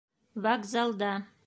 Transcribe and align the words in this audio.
Вокзалда 0.43 1.13